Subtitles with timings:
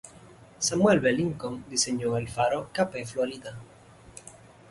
[0.57, 1.11] Samuel B.
[1.11, 3.55] Lincoln diseñó el faro Cape Florida.